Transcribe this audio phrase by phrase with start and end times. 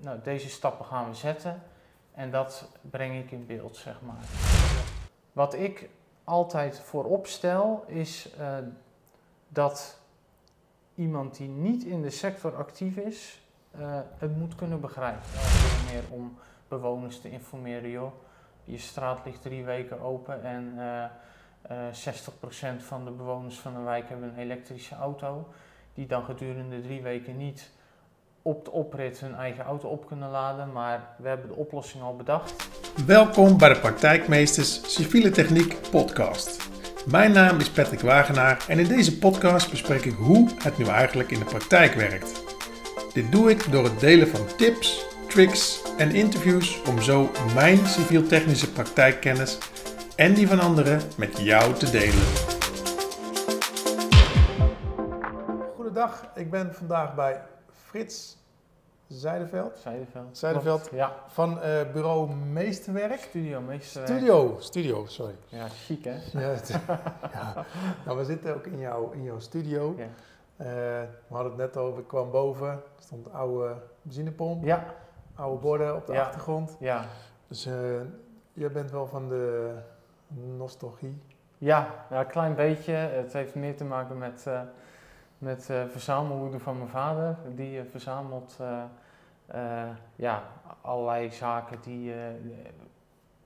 [0.00, 1.62] nou, deze stappen gaan we zetten
[2.12, 4.24] en dat breng ik in beeld, zeg maar.
[5.32, 5.88] Wat ik
[6.24, 8.56] altijd voorop stel is eh,
[9.48, 10.00] dat
[10.94, 13.40] iemand die niet in de sector actief is,
[13.78, 15.28] uh, het moet kunnen begrijpen.
[15.92, 16.38] Meer om
[16.68, 18.12] bewoners te informeren, joh.
[18.64, 21.04] Je straat ligt drie weken open en uh,
[21.70, 25.48] uh, 60% van de bewoners van de wijk hebben een elektrische auto.
[25.94, 27.70] Die dan gedurende drie weken niet
[28.42, 32.16] op de oprit hun eigen auto op kunnen laden, maar we hebben de oplossing al
[32.16, 32.68] bedacht.
[33.06, 36.68] Welkom bij de Praktijkmeesters Civiele Techniek podcast.
[37.06, 41.30] Mijn naam is Patrick Wagenaar en in deze podcast bespreek ik hoe het nu eigenlijk
[41.30, 42.42] in de praktijk werkt.
[43.12, 48.72] Dit doe ik door het delen van tips, tricks en interviews om zo mijn civiel-technische
[48.72, 49.58] praktijkkennis
[50.16, 52.24] en die van anderen met jou te delen.
[55.74, 57.40] Goedendag, ik ben vandaag bij
[57.90, 58.38] Frits
[59.06, 59.78] Zijdeveld.
[59.78, 60.38] Zijdeveld.
[60.38, 61.14] Zijdeveld Ja.
[61.26, 61.62] van uh,
[61.92, 63.20] bureau Meesterwerk.
[63.20, 64.02] Studio meester.
[64.06, 65.34] Studio, studio, sorry.
[65.48, 66.14] Ja, chic hè?
[66.40, 66.68] Ja, het-
[67.34, 67.64] ja.
[68.04, 69.94] Nou, we zitten ook in, jouw in jouw studio.
[69.96, 70.04] Ja.
[70.56, 70.66] Eh,
[71.28, 74.94] we hadden het net over, ik kwam boven, er stond oude benzinepomp, Ja,
[75.34, 76.20] oude borden op de Ja.
[76.22, 76.76] achtergrond.
[76.80, 77.04] ja.
[77.48, 77.74] Dus eh
[78.52, 79.74] jij bent wel van de
[80.56, 81.22] nostalgie.
[81.58, 82.92] Ja, ja, een klein beetje.
[82.92, 84.60] Het heeft meer te maken met, eh
[85.40, 87.36] met verzamelwoede van mijn vader.
[87.54, 88.58] Die eh, verzamelt
[89.46, 90.42] eh, ja,
[90.80, 92.14] allerlei zaken die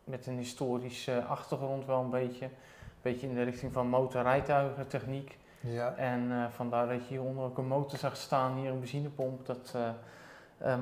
[0.05, 2.45] met een historische achtergrond wel een beetje.
[2.45, 5.39] Een beetje in de richting van motorrijtuigen, techniek.
[5.61, 5.95] Ja.
[5.95, 9.47] En vandaar dat je hieronder ook een motor zag staan, hier een benzinepomp.
[9.47, 9.77] Dat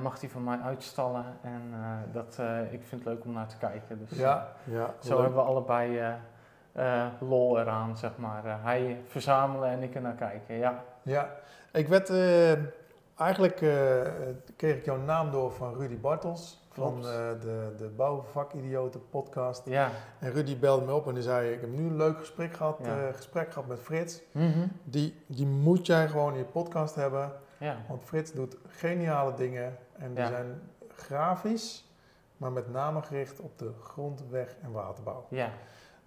[0.01, 1.25] mag hij van mij uitstallen.
[1.41, 1.73] En
[2.11, 2.39] dat,
[2.71, 3.99] ik vind het leuk om naar te kijken.
[3.99, 4.93] Dus, Ja, ja.
[4.99, 6.15] zo hebben we allebei
[6.73, 8.45] eh, lol eraan, zeg maar.
[8.45, 10.83] Eh, hij verzamelen en ik er naar kijken, ja.
[11.01, 11.29] Ja,
[11.71, 12.51] ik werd eh,
[13.15, 13.55] eigenlijk
[14.55, 19.61] kreeg ik jouw naam door van Rudy Bartels van de, de Bouwvakidioten podcast.
[19.65, 19.89] Ja.
[20.19, 22.79] En Rudy belde me op en die zei: Ik heb nu een leuk gesprek gehad,
[22.83, 23.07] Ja.
[23.07, 24.21] eh, gesprek gehad met Frits.
[24.31, 24.67] Mhm.
[24.83, 27.31] Die, die moet jij gewoon in je podcast hebben.
[27.57, 27.75] ja.
[27.87, 30.61] Want Frits doet geniale dingen en die zijn
[30.95, 31.91] grafisch,
[32.37, 35.25] maar met name gericht op de grond, weg en waterbouw.
[35.29, 35.49] Ja.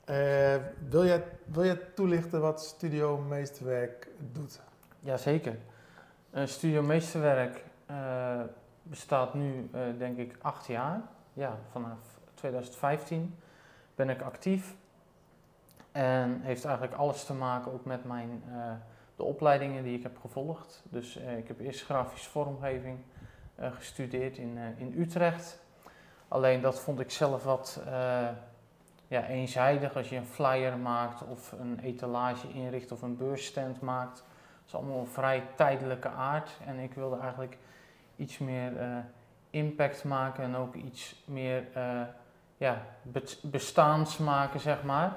[0.07, 0.57] Eh,
[0.89, 4.61] wil, jij, wil jij toelichten wat Studio Meesterwerk doet?
[5.01, 5.59] Jazeker.
[6.35, 8.41] Uh, Studio Meesterwerk eh,
[8.83, 11.01] bestaat nu, denk ik, acht jaar.
[11.33, 11.99] Ja, vanaf
[12.35, 13.39] 2015
[13.95, 14.75] ben ik actief.
[15.93, 18.43] En heeft eigenlijk alles te maken ook met mijn,
[19.17, 20.83] de opleidingen die ik heb gevolgd.
[20.89, 22.99] Dus ik heb eerst grafische vormgeving
[23.59, 25.61] gestudeerd in, in Utrecht.
[26.29, 27.81] Alleen dat vond ik zelf wat
[29.09, 34.17] ja, eenzijdig als je een flyer maakt of een etalage inricht of een beursstand maakt.
[34.17, 36.51] Dat is allemaal vrij tijdelijke aard.
[36.67, 37.59] En ik wilde eigenlijk
[38.17, 38.97] iets meer eh,
[39.51, 42.01] impact maken en ook iets meer eh,
[42.57, 45.13] ja, be- bestaans maken, zeg maar.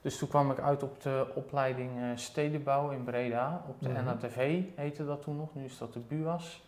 [0.00, 3.62] Dus toen kwam ik uit op de opleiding eh, stedenbouw in Breda.
[3.68, 4.04] Op de Mhm.
[4.04, 6.62] NATV heette dat toen nog, nu is dat de BUAS.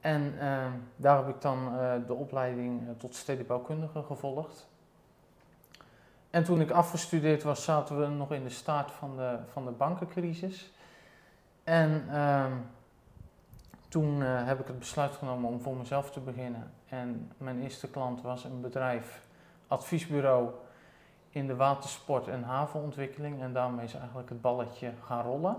[0.00, 0.34] En
[0.96, 1.72] daar heb ik dan
[2.06, 4.68] de opleiding tot stedenbouwkundige gevolgd.
[6.34, 9.70] En toen ik afgestudeerd was, zaten we nog in de staart van de, van de
[9.70, 10.72] bankencrisis.
[11.64, 12.52] En ehm,
[13.88, 16.72] toen eh, heb ik het besluit genomen om voor mezelf te beginnen.
[16.88, 19.22] En mijn eerste klant was een bedrijf,
[19.66, 20.50] adviesbureau
[21.30, 23.42] in de watersport en havenontwikkeling.
[23.42, 25.56] En daarmee is eigenlijk het balletje gaan rollen.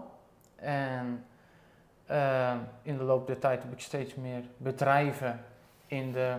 [0.56, 1.26] En
[2.06, 5.46] eh, in de loop der tijd heb ik steeds meer bedrijven
[5.86, 6.38] in de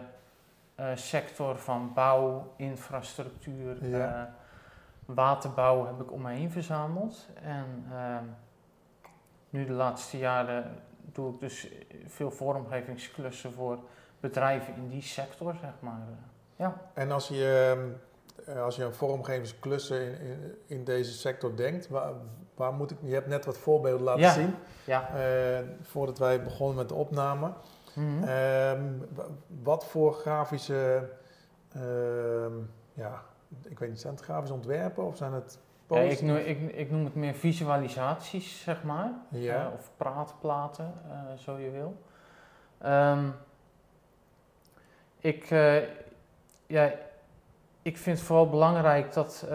[0.77, 4.15] eh, sector van bouw, infrastructuur, Ja.
[4.27, 4.33] eh,
[5.15, 7.27] waterbouw heb ik om me heen verzameld.
[7.43, 8.25] En ehm,
[9.51, 10.75] nu de laatste jaren
[11.13, 11.69] doe ik dus
[12.07, 13.79] veel vormgevingsklussen voor
[14.21, 16.01] bedrijven in die sector, zeg maar.
[16.57, 17.77] Ja, En als je,
[18.47, 22.13] ehm, als je aan vormgevingsklussen in, in, in deze sector denkt, waar,
[22.55, 24.33] waar moet ik, je hebt net wat voorbeelden laten Ja.
[24.33, 24.55] zien,
[24.85, 25.09] ja.
[25.15, 27.53] eh, voordat wij begonnen met de opname.
[27.97, 28.23] Mhm.
[28.23, 28.83] Ehm,
[29.15, 29.27] wa-
[29.63, 31.09] wat voor grafische,
[31.75, 32.53] ehm,
[32.93, 33.23] ja,
[33.69, 35.59] ik weet niet, zijn het grafische ontwerpen of zijn het
[35.89, 36.21] Ja, ik, posters?
[36.29, 39.11] noem, ik, ik noem het meer visualisaties, zeg maar.
[39.29, 39.67] Ja.
[39.67, 41.97] Eh, of praatplaten, eh, zo je wil.
[42.79, 43.29] Ehm,
[45.19, 45.83] ik, eh,
[46.67, 46.91] ja,
[47.83, 49.47] ik vind het vooral belangrijk dat,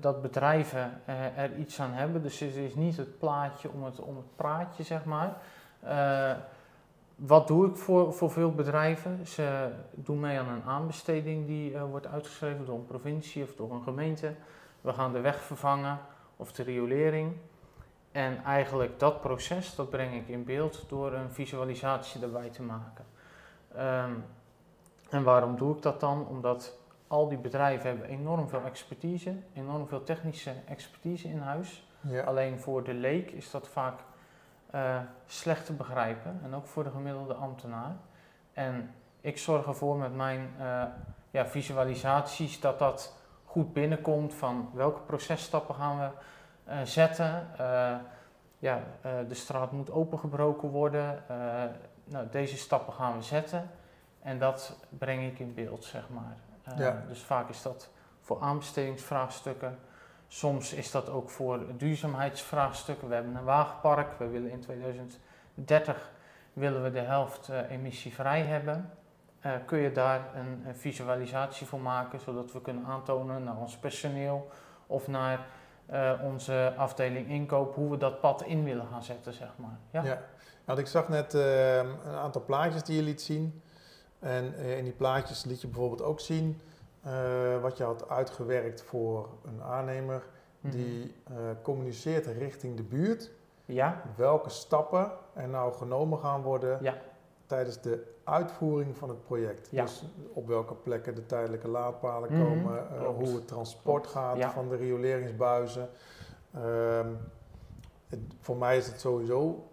[0.00, 1.00] dat bedrijven
[1.36, 2.22] er iets aan hebben.
[2.22, 5.36] Dus het is niet het plaatje om het, om het praatje, zeg maar.
[7.16, 9.26] Wat doe ik voor, voor veel bedrijven?
[9.26, 13.72] Ze doen mee aan een aanbesteding die eh, wordt uitgeschreven door een provincie of door
[13.72, 14.34] een gemeente.
[14.80, 15.98] We gaan de weg vervangen
[16.36, 17.36] of de riolering.
[18.12, 23.04] En eigenlijk dat proces, dat breng ik in beeld door een visualisatie erbij te maken.
[23.74, 24.12] Ehm,
[25.10, 26.26] en waarom doe ik dat dan?
[26.26, 31.88] Omdat al die bedrijven hebben enorm veel expertise, enorm veel technische expertise in huis.
[32.00, 32.22] Ja.
[32.22, 34.00] Alleen voor de leek is dat vaak
[34.70, 37.96] eh, slecht te begrijpen en ook voor de gemiddelde ambtenaar.
[38.52, 40.82] En ik zorg ervoor met mijn eh,
[41.30, 46.08] ja, visualisaties dat dat goed binnenkomt van welke processtappen gaan we
[46.64, 47.48] eh, zetten.
[48.58, 51.22] Ja, de straat moet opengebroken worden.
[52.04, 53.70] Nou, deze stappen gaan we zetten.
[54.20, 56.36] En dat breng ik in beeld, zeg maar.
[56.76, 57.04] Ja.
[57.08, 57.90] Dus vaak is dat
[58.20, 59.78] voor aanbestedingsvraagstukken.
[60.28, 63.08] Soms is dat ook voor duurzaamheidsvraagstukken.
[63.08, 64.18] We hebben een wagenpark.
[64.18, 66.10] We willen in 2030
[66.52, 68.90] willen we de helft eh, emissievrij hebben.
[69.46, 74.48] Eh, kun je daar een, visualisatie voor maken, zodat we kunnen aantonen naar ons personeel
[74.86, 75.46] of naar
[75.86, 79.78] eh, onze afdeling inkoop hoe we dat pad in willen gaan zetten, zeg maar.
[79.90, 80.04] Ja.
[80.04, 80.22] Ja.
[80.64, 83.62] Want ik zag net eh, een aantal plaatjes die je liet zien.
[84.18, 86.60] En in die plaatjes liet je bijvoorbeeld ook zien
[87.06, 90.22] eh, wat je had uitgewerkt voor een aannemer
[90.60, 90.72] Mhm.
[90.76, 93.30] die eh, communiceert richting de buurt.
[93.64, 96.94] ja, Welke stappen er nou genomen gaan worden Ja.
[97.46, 99.68] tijdens de uitvoering van het project.
[99.70, 99.82] Ja.
[99.82, 104.50] Dus op welke plekken de tijdelijke laadpalen Mhm, komen, eh, hoe het transport gaat Ja.
[104.50, 105.88] van de rioleringsbuizen.
[106.54, 107.08] Ehm,
[108.08, 109.68] het- voor mij is het sowieso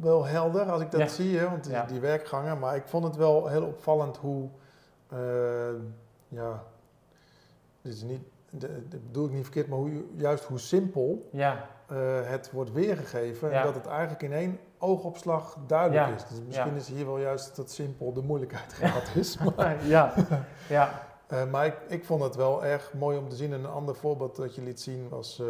[0.00, 2.58] wel helder als ik dat zie, hè, want die, die werkgangen.
[2.58, 4.48] Maar ik vond het wel heel opvallend hoe,
[6.28, 6.62] ja,
[7.84, 8.70] dit is niet, dat
[9.06, 13.58] bedoel ik niet verkeerd, maar hoe, juist hoe simpel ja, eh, het wordt weergegeven Ja.
[13.58, 16.14] en dat het eigenlijk in één oogopslag duidelijk Ja.
[16.14, 16.24] is.
[16.28, 19.38] Dus misschien is hier wel juist dat simpel de moeilijkheid gehad is.
[19.56, 20.14] Maar, ja,
[20.68, 23.52] ja, eh, maar ik, ik vond het wel erg mooi om te zien.
[23.52, 25.46] En een ander voorbeeld dat je liet zien was eh,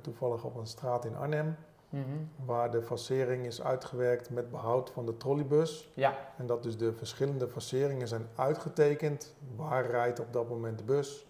[0.00, 1.56] toevallig op een straat in Arnhem,
[1.88, 2.02] mhm,
[2.44, 5.90] waar de facering is uitgewerkt met behoud van de trolleybus.
[5.94, 9.34] ja, En dat dus de verschillende faceringen zijn uitgetekend.
[9.56, 11.26] Waar rijdt op dat moment de bus?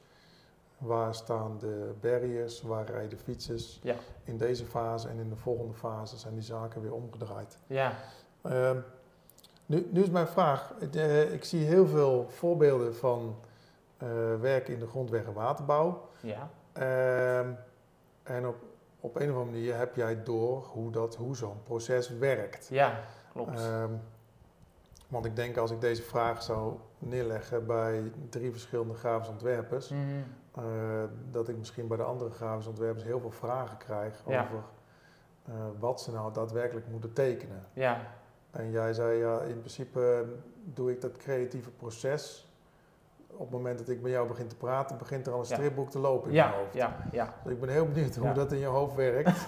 [0.84, 2.62] Waar staan de barriers?
[2.62, 3.78] Waar rijden de fietsers?
[3.82, 3.94] ja,
[4.25, 7.58] In deze fase en in de volgende fase zijn die zaken weer omgedraaid.
[7.66, 7.92] ja,
[8.42, 8.78] Ehm,
[9.66, 10.72] nu, nu is mijn vraag.
[10.92, 13.36] Eh, ik zie heel veel voorbeelden van
[13.96, 14.08] eh
[14.40, 16.08] werk in de grondweg en waterbouw.
[16.20, 17.48] ja, Ehm,
[18.22, 18.56] en op,
[19.00, 22.69] op een of andere manier heb jij door hoe, dat- hoe zo'n proces werkt.
[22.70, 23.00] ja,
[23.32, 23.60] klopt.
[25.08, 30.00] Want ik denk als ik deze vraag zou neerleggen bij drie verschillende grafisch ontwerpers, Mhm,
[30.54, 30.62] eh,
[31.30, 34.42] dat ik misschien bij de andere grafisch ontwerpers heel veel vragen krijg Ja.
[34.42, 34.58] over
[35.46, 37.62] eh, wat ze nou daadwerkelijk moeten tekenen.
[37.72, 38.00] ja,
[38.50, 40.24] En jij zei ja, in principe
[40.64, 42.48] doe ik dat creatieve proces.
[43.30, 45.90] Op het moment dat ik met jou begin te praten, begint er al een stripboek
[45.90, 46.74] te lopen in ja, mijn hoofd.
[46.74, 47.34] ja, ja.
[47.42, 48.32] Dus ik ben heel benieuwd hoe Ja.
[48.32, 49.46] dat in je hoofd werkt.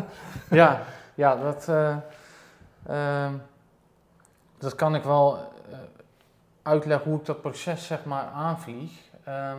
[0.50, 0.80] Ja,
[1.14, 1.68] ja dat,
[2.86, 3.32] ehm,
[4.64, 5.78] dat kan ik wel eh,
[6.62, 9.10] uitleggen hoe ik dat proces zeg maar aanvlieg.
[9.24, 9.58] Ehm,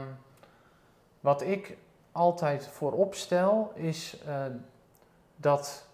[1.20, 1.78] wat ik
[2.12, 4.46] altijd voorop stel is eh,
[5.36, 5.88] dat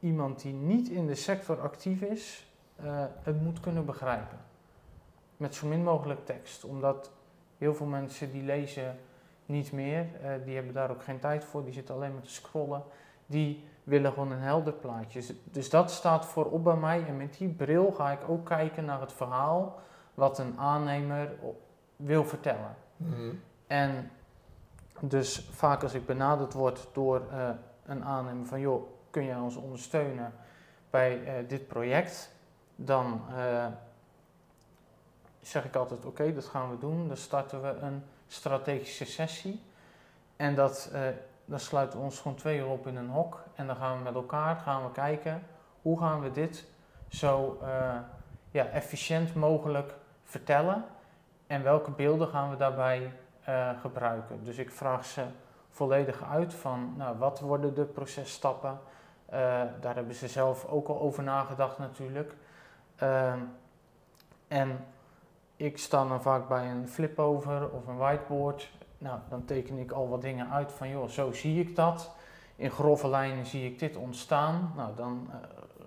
[0.00, 2.46] iemand die niet in de sector actief is,
[2.76, 4.38] eh, het moet kunnen begrijpen.
[5.36, 7.10] Met zo min mogelijk tekst, omdat
[7.58, 8.98] heel veel mensen die lezen
[9.46, 10.06] niet meer,
[10.44, 12.82] die hebben daar ook geen tijd voor, die zitten alleen maar te scrollen.
[13.26, 15.18] Die willen gewoon een helder plaatje.
[15.18, 17.06] Dus- Dus dat staat voorop bij mij.
[17.06, 19.80] En met die bril ga ik ook kijken naar het verhaal
[20.14, 21.32] wat een aannemer
[21.96, 22.76] wil vertellen.
[22.96, 23.34] Mhm.
[23.66, 24.10] En
[25.00, 27.48] dus vaak als ik benaderd word door eh,
[27.86, 30.32] een aannemer van joh, kun jij ons ondersteunen
[30.90, 32.34] bij eh, dit project,
[32.76, 33.66] dan eh,
[35.40, 37.08] zeg ik altijd oké, dat gaan we doen.
[37.08, 39.62] Dan starten we een strategische sessie.
[40.36, 40.90] En dat,
[41.44, 43.44] dan sluiten we ons gewoon twee uur op in een hok.
[43.54, 45.42] En dan gaan we met elkaar gaan we kijken
[45.82, 46.66] hoe gaan we dit
[47.08, 47.96] zo eh,
[48.50, 49.94] ja, efficiënt mogelijk
[50.24, 50.84] vertellen.
[51.46, 53.12] En welke beelden gaan we daarbij
[53.44, 54.44] eh, gebruiken.
[54.44, 55.24] Dus ik vraag ze
[55.70, 58.78] volledig uit van nou, wat worden de processtappen.
[59.26, 59.38] Eh,
[59.80, 62.34] daar hebben ze zelf ook al over nagedacht natuurlijk.
[62.96, 63.38] Ehm,
[64.48, 64.84] en
[65.56, 68.70] ik sta dan vaak bij een flip-over of een whiteboard.
[69.02, 72.10] Nou, dan teken ik al wat dingen uit van joh, zo zie ik dat.
[72.56, 74.72] In grove lijnen zie ik dit ontstaan.
[74.76, 75.36] Nou, dan eh,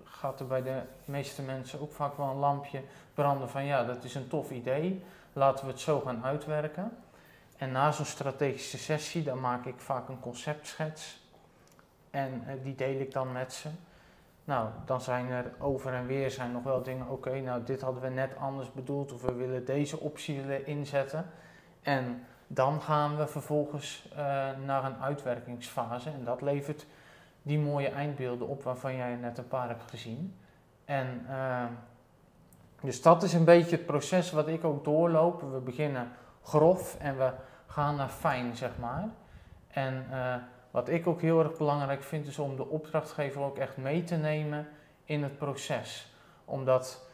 [0.04, 2.82] gaat er bij de meeste mensen ook vaak wel een lampje
[3.14, 5.02] branden van ja, dat is een tof idee.
[5.32, 6.96] Laten we het zo gaan uitwerken.
[7.56, 11.20] En na zo'n strategische sessie, dan maak ik vaak een conceptschets.
[12.10, 13.68] En eh, die deel ik dan met ze.
[14.44, 18.02] Nou, dan zijn er over en weer zijn nog wel dingen, oké, nou dit hadden
[18.02, 21.30] we net anders bedoeld of we willen deze optie inzetten.
[21.82, 24.16] En dan gaan we vervolgens eh,
[24.64, 26.86] naar een uitwerkingsfase en dat levert
[27.42, 30.36] die mooie eindbeelden op waarvan jij net een paar hebt gezien.
[30.84, 31.64] En eh,
[32.80, 35.40] Dus dat is een beetje het proces wat ik ook doorloop.
[35.40, 36.08] We beginnen
[36.42, 37.32] grof en we
[37.66, 39.08] gaan naar fijn, zeg maar.
[39.68, 40.34] En uh,
[40.70, 44.14] wat ik ook heel erg belangrijk vind, is om de opdrachtgever ook echt mee te
[44.14, 44.68] nemen
[45.04, 46.12] in het proces.
[46.44, 47.06] Omdat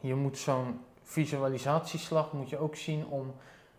[0.00, 3.34] je moet zo'n visualisatieslag moet je ook zien om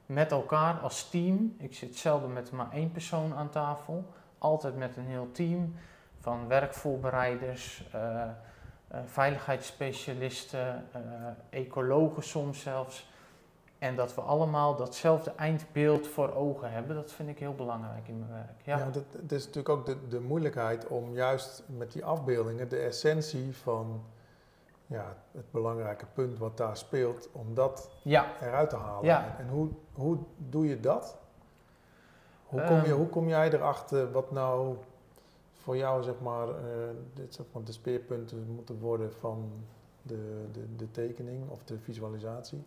[0.06, 4.06] met elkaar als team, ik zit zelden met maar één persoon aan tafel,
[4.38, 5.76] altijd met een heel team
[6.20, 11.02] van werkvoorbereiders, uh, uh, veiligheidsspecialisten, uh,
[11.50, 13.12] ecologen soms zelfs.
[13.80, 18.20] En dat we allemaal datzelfde eindbeeld voor ogen hebben, dat vind ik heel belangrijk in
[18.20, 18.62] mijn werk.
[18.64, 22.70] Ja, ja dat, dat, is natuurlijk ook de, de moeilijkheid om juist met die afbeeldingen
[22.70, 24.04] de essentie van
[24.94, 28.26] ja, het belangrijke punt wat daar speelt, om dat ja.
[28.42, 29.06] eruit te halen.
[29.06, 29.36] Ja.
[29.40, 31.18] En, hoe, hoe doe je dat?
[32.46, 32.92] Hoe kom, je, ehm.
[32.92, 34.78] hoe kom jij erachter wat nou
[35.54, 36.54] voor jou zeg maar, uh,
[37.14, 39.52] dit, zeg maar de speerpunten moeten worden van
[40.02, 42.64] de, de, de tekening of de visualisatie?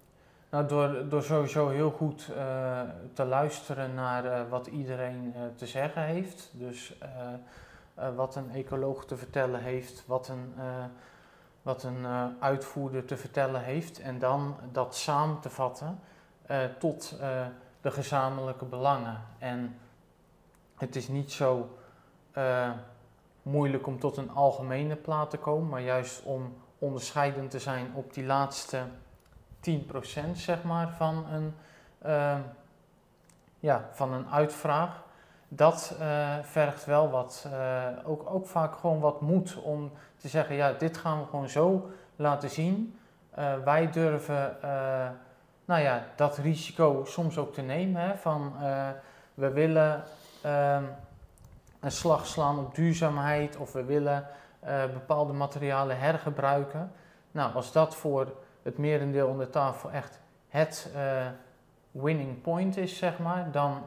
[0.50, 2.80] Nou, door, door sowieso heel goed uh,
[3.12, 6.50] te luisteren naar uh, wat iedereen uh, te zeggen heeft.
[6.52, 6.98] Dus
[8.16, 10.54] wat een ecoloog te vertellen heeft, wat een,
[11.66, 12.06] wat een
[12.40, 14.00] uitvoerder te vertellen heeft.
[14.00, 15.98] En dan dat samen te vatten
[16.78, 17.18] tot
[17.80, 19.20] de gezamenlijke belangen.
[19.38, 19.78] En
[20.76, 21.78] het is niet zo
[23.42, 28.14] moeilijk om tot een algemene plaat te komen, maar juist om onderscheidend te zijn op
[28.14, 28.82] die laatste
[29.70, 31.54] 10% zeg maar, van, een,
[33.60, 35.04] ja, van een uitvraag.
[35.48, 40.56] Dat uh, vergt wel wat, uh, ook, ook vaak gewoon wat moed om te zeggen,
[40.56, 42.98] ja, dit gaan we gewoon zo laten zien.
[43.30, 44.56] Eh, wij durven,
[45.64, 48.52] nou ja, dat risico soms ook te nemen, van
[49.34, 50.02] we willen
[50.42, 50.84] ehm,
[51.80, 54.26] een slag slaan op duurzaamheid of we willen
[54.92, 56.92] bepaalde materialen hergebruiken.
[57.30, 60.90] Nou, als dat voor het merendeel de tafel echt het
[61.90, 63.84] winning point is, zeg maar, dan,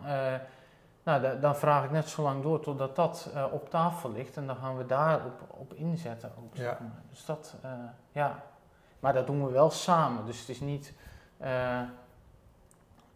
[1.09, 4.47] nou, dan vraag ik net zo lang door totdat dat uh, op tafel ligt en
[4.47, 6.57] dan gaan we daar op, inzetten ook.
[6.57, 6.77] Maar.
[7.09, 7.55] Dus dat,
[8.11, 8.43] ja.
[8.99, 10.93] Maar dat doen we wel samen, dus het is niet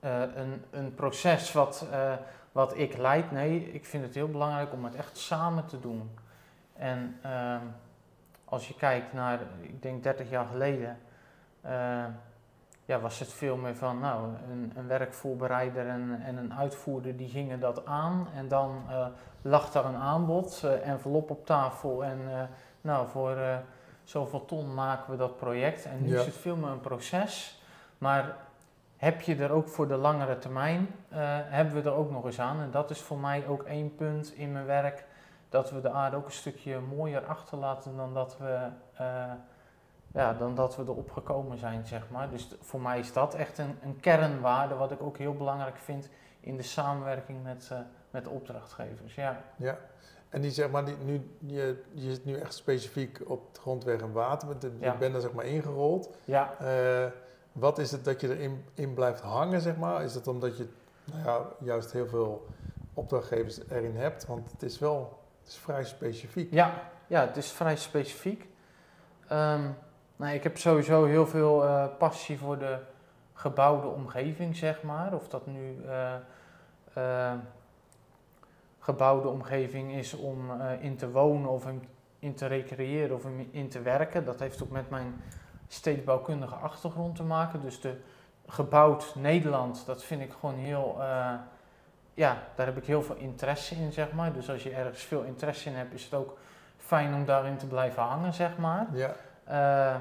[0.02, 1.86] een, een proces wat,
[2.52, 3.32] wat ik leid.
[3.32, 6.18] Nee, ik vind het heel belangrijk om het echt samen te doen.
[6.74, 7.66] En ehm,
[8.46, 10.98] als je kijkt naar, ik denk 30 jaar geleden,
[12.86, 17.30] ja, was het veel meer van nou, een, een werkvoorbereider en, en, een uitvoerder die
[17.30, 18.28] gingen dat aan.
[18.36, 19.06] En dan uh,
[19.42, 22.50] lag daar een aanbod, uh, envelop op tafel en
[22.82, 23.38] nou, voor
[24.04, 25.86] zoveel ton maken we dat project.
[25.86, 27.62] En nu is het veel meer een proces.
[27.98, 28.36] Maar
[28.98, 30.88] heb je er ook voor de langere termijn,
[31.50, 32.62] hebben we er ook nog eens aan.
[32.62, 35.06] En dat is voor mij ook één punt in mijn werk,
[35.50, 38.68] dat we de aarde ook een stukje mooier achterlaten dan dat we
[40.14, 42.30] ja, dan dat we erop gekomen zijn, zeg maar.
[42.30, 46.10] Dus voor mij is dat echt een, een kernwaarde, wat ik ook heel belangrijk vind
[46.40, 47.80] in de samenwerking met, uh,
[48.10, 49.16] met opdrachtgevers.
[49.16, 49.42] Ja.
[49.56, 49.78] ja,
[50.30, 54.02] en die zeg maar, die, nu, je, je zit nu echt specifiek op het grondweg
[54.02, 54.96] en water, je ja.
[54.96, 56.10] bent er zeg maar ingerold.
[56.26, 56.56] Ja.
[56.62, 57.12] Uh,
[57.52, 60.04] wat is het dat je erin in blijft hangen, zeg maar?
[60.04, 60.68] Is het omdat je
[61.06, 62.48] nou ja, juist heel veel
[62.94, 64.26] opdrachtgevers erin hebt?
[64.26, 66.54] Want het is wel het is vrij specifiek.
[66.54, 66.74] Ja,
[67.08, 68.48] ja het is vrij specifiek.
[69.32, 69.76] Um,
[70.24, 72.78] nou, ik heb sowieso heel veel uh, passie voor de
[73.34, 75.14] gebouwde omgeving, zeg maar.
[75.14, 76.14] Of dat nu uh,
[76.98, 77.32] uh,
[78.80, 81.66] gebouwde omgeving is om in te wonen of
[82.20, 84.26] in te recreëren of in te werken.
[84.26, 85.22] Dat heeft ook met mijn
[85.68, 87.62] stedenbouwkundige achtergrond te maken.
[87.62, 87.98] Dus de
[88.48, 90.96] gebouwd Nederland, dat vind ik gewoon heel,
[92.14, 94.34] ja, daar heb ik heel veel interesse in, zeg maar.
[94.34, 96.38] Dus als je ergens veel interesse in hebt, is het ook
[96.78, 98.88] fijn om daarin te blijven hangen, zeg maar.
[98.94, 99.16] Ja.
[99.50, 99.96] Uh,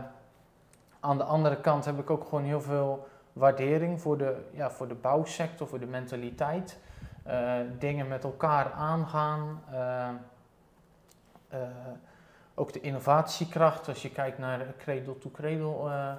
[1.01, 4.89] aan de andere kant heb ik ook gewoon heel veel waardering voor de, ja, voor
[4.89, 6.79] de bouwsector, voor de mentaliteit.
[7.27, 9.63] Uh, dingen met elkaar aangaan.
[9.73, 10.09] Uh,
[12.55, 16.17] ook de innovatiekracht, als je kijkt naar cradle-to-cradle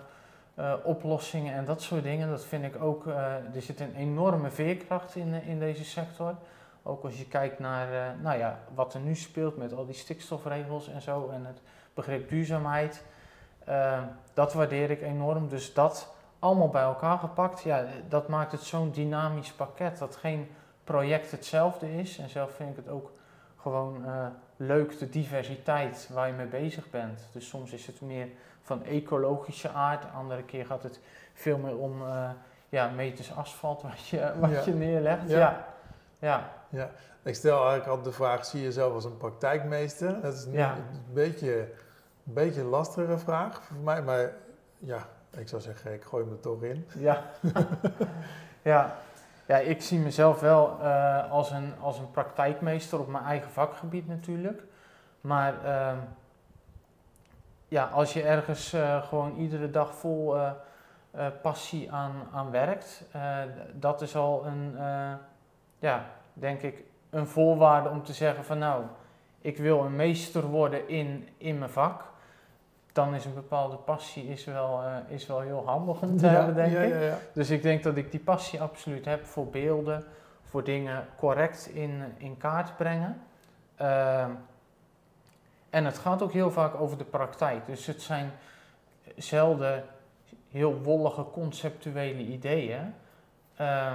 [0.84, 2.30] oplossingen en dat soort dingen.
[2.30, 3.06] Dat vind ik ook,
[3.54, 6.36] er zit een enorme veerkracht in, in deze sector.
[6.84, 10.88] Ook als je kijkt naar nou ja, wat er nu speelt met al die stikstofregels
[10.88, 11.62] en zo en het
[11.94, 13.04] begrip duurzaamheid.
[13.70, 14.00] Uh,
[14.34, 15.50] dat waardeer ik enorm.
[15.50, 20.50] Dus dat allemaal bij elkaar gepakt, ja, dat maakt het zo'n dynamisch pakket dat geen
[20.84, 22.18] project hetzelfde is.
[22.18, 23.12] En zelf vind ik het ook
[23.58, 27.28] gewoon uh, leuk, de diversiteit waar je mee bezig bent.
[27.32, 28.28] Dus soms is het meer
[28.62, 31.00] van ecologische aard, andere keer gaat het
[31.34, 32.30] veel meer om uh,
[32.70, 35.30] ja, meters asfalt wat je, wat je neerlegt.
[35.30, 35.38] Ja.
[35.40, 35.66] ja.
[36.20, 36.50] Ja.
[36.74, 36.90] Ja.
[37.24, 40.22] Ik stel eigenlijk altijd de vraag, zie je jezelf als een praktijkmeester?
[40.22, 40.76] Dat is een
[41.14, 41.68] beetje
[42.28, 44.32] Een beetje een lastigere vraag voor mij, maar
[44.78, 46.88] ja, ik zou zeggen, ik gooi hem er toch in.
[46.98, 47.24] Ja,
[48.62, 48.96] ja.
[49.46, 54.08] ja ik zie mezelf wel uh, als, een, als een praktijkmeester op mijn eigen vakgebied
[54.08, 54.64] natuurlijk.
[55.22, 55.92] Maar uh,
[57.68, 60.52] ja, als je ergens uh, gewoon iedere dag vol uh,
[61.42, 63.04] passie aan, aan werkt,
[63.74, 64.78] dat is al een,
[65.80, 68.84] ja, denk ik, een voorwaarde om te zeggen van nou,
[69.42, 72.14] ik wil een meester worden in, in mijn vak
[72.94, 76.56] dan is een bepaalde passie is wel, uh, is wel heel handig om te hebben,
[76.56, 77.02] denk ik.
[77.02, 80.06] Ja, dus ik denk dat ik die passie absoluut heb voor beelden,
[80.44, 83.22] voor dingen correct in, in kaart brengen.
[83.82, 84.26] Uh,
[85.70, 87.66] en het gaat ook heel vaak over de praktijk.
[87.66, 88.32] Dus het zijn
[89.16, 89.84] zelden
[90.52, 92.94] heel wollige conceptuele ideeën.
[93.62, 93.92] Uh,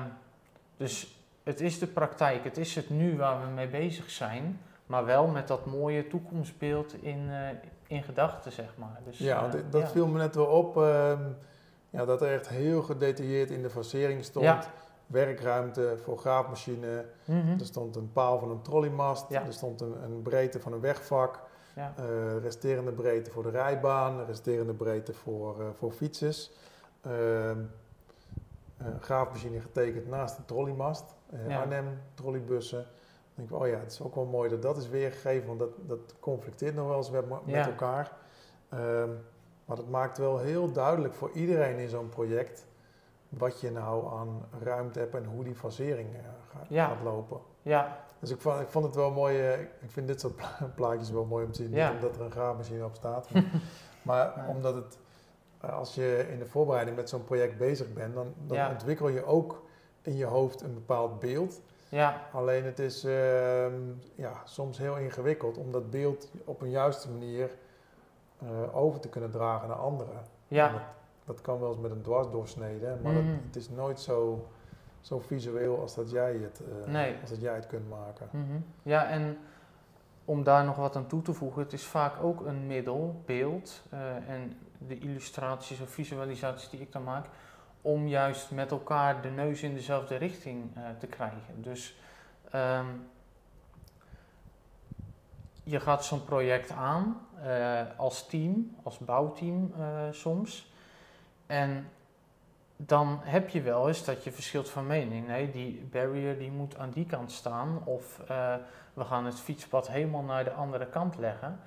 [0.76, 1.17] dus
[1.48, 5.26] het is de praktijk, het is het nu waar we mee bezig zijn, maar wel
[5.26, 7.48] met dat mooie toekomstbeeld in, uh,
[7.86, 9.00] in gedachten, zeg maar.
[9.04, 9.88] Dus, ja, uh, dat ja.
[9.88, 11.12] viel me net wel op, uh,
[11.90, 14.44] ja, dat er echt heel gedetailleerd in de fasering stond.
[14.44, 14.64] Ja.
[15.06, 17.58] Werkruimte voor graafmachine, mm -hmm.
[17.58, 21.40] er stond een paal van een trolleymast, er stond een, een, breedte van een wegvak.
[21.76, 21.84] Uh,
[22.42, 26.50] resterende breedte voor de rijbaan, resterende breedte voor, voor fietsers.
[27.00, 27.58] Ehm,
[29.00, 31.14] graafmachine getekend naast de trolleymast,
[31.48, 32.86] Arnhem, trolleybussen
[33.38, 35.70] denk ik, oh ja, het is ook wel mooi dat dat is weergegeven, want dat,
[35.86, 37.66] dat conflicteert nog wel eens met, met ja.
[37.66, 38.12] elkaar.
[38.74, 39.18] Um,
[39.64, 42.66] maar het maakt wel heel duidelijk voor iedereen in zo'n project
[43.28, 46.20] wat je nou aan ruimte hebt en hoe die fasering uh,
[46.52, 46.86] gaat, ja.
[46.86, 47.40] gaat, lopen.
[47.62, 48.04] Ja.
[48.18, 51.10] Dus ik vond, ik vond het wel mooi, uh, ik vind dit soort pla plaatjes
[51.10, 53.28] wel mooi om te zien, niet omdat er een graafmachine op staat,
[54.02, 54.98] maar, maar omdat het,
[55.60, 59.62] als je in de voorbereiding met zo'n project bezig bent, dan, dan ontwikkel je ook
[60.08, 61.60] in je hoofd een bepaald beeld.
[61.88, 62.22] Ja.
[62.32, 63.12] Alleen het is uh,
[64.14, 67.50] ja, soms heel ingewikkeld om dat beeld op een juiste manier
[68.42, 70.22] uh, over te kunnen dragen naar anderen.
[70.48, 70.72] Ja.
[70.72, 70.80] Dat,
[71.24, 73.26] dat, kan wel eens met een dwarsdoorsnede, maar mm.
[73.26, 74.48] dat, het is nooit zo,
[75.00, 77.16] zo visueel als dat jij het, uh, nee.
[77.20, 78.28] als dat jij het kunt maken.
[78.30, 78.64] Mm -hmm.
[78.82, 79.38] Ja, en
[80.24, 83.82] om daar nog wat aan toe te voegen, het is vaak ook een middel, beeld
[83.90, 87.26] eh, en de illustraties of visualisaties die ik dan maak
[87.82, 91.62] om juist met elkaar de neus in dezelfde richting uh, te krijgen.
[91.62, 91.96] Dus
[92.54, 93.08] um,
[95.62, 100.72] je gaat zo'n project aan uh, als team, als bouwteam uh, soms.
[101.46, 101.88] En
[102.76, 105.26] dan heb je wel eens dat je verschilt van mening.
[105.26, 107.80] Nee, die barrier die moet aan die kant staan.
[107.84, 108.20] Of
[108.94, 111.60] we gaan het fietspad helemaal naar de andere kant leggen.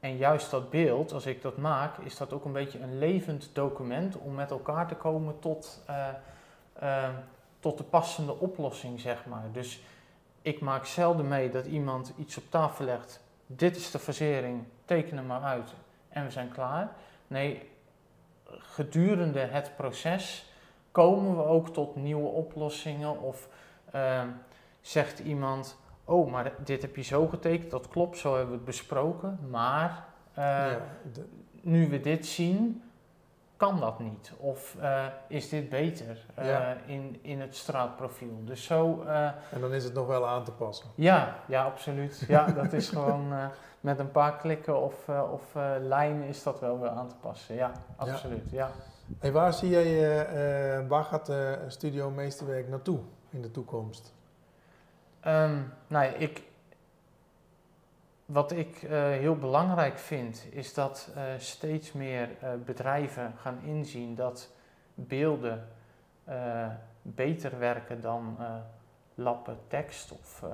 [0.00, 3.50] En juist dat beeld, als ik dat maak, is dat ook een beetje een levend
[3.52, 6.08] document om met elkaar te komen tot, uh,
[6.82, 7.08] uh,
[7.60, 9.44] tot de passende oplossing, zeg maar.
[9.52, 9.82] Dus
[10.42, 13.20] ik maak zelden mee dat iemand iets op tafel legt.
[13.46, 15.74] Dit is de fasering, teken hem maar uit
[16.08, 16.92] en we zijn klaar.
[17.26, 17.70] Nee,
[18.46, 20.52] gedurende het proces
[20.90, 23.48] komen we ook tot nieuwe oplossingen of
[23.94, 24.22] uh,
[24.80, 25.78] zegt iemand
[26.08, 30.04] oh, maar dit heb je zo getekend, dat klopt, zo hebben we het besproken, maar
[30.38, 30.80] uh, ja,
[31.60, 32.82] nu we dit zien,
[33.56, 34.32] kan dat niet?
[34.36, 36.76] Of uh, is dit beter uh, ja.
[36.86, 38.44] in, in het straatprofiel?
[38.44, 39.02] Dus zo...
[39.52, 40.88] en dan is het nog wel aan te passen?
[40.94, 42.24] Ja, ja absoluut.
[42.28, 43.32] Ja, dat is gewoon
[43.80, 45.42] met een paar klikken of, of
[45.80, 47.54] lijnen is dat wel weer aan te passen.
[47.54, 48.50] Ja, absoluut.
[48.50, 48.70] Ja.
[49.18, 52.98] En waar zie jij, waar gaat de studio Meesterwerk naartoe
[53.30, 54.16] in de toekomst?
[55.28, 56.42] Um, nou, ik,
[58.24, 64.14] wat ik uh, heel belangrijk vind, is dat uh, steeds meer uh, bedrijven gaan inzien
[64.14, 64.50] dat
[64.94, 65.68] beelden
[67.02, 68.36] beter werken dan
[69.14, 70.44] lappen tekst of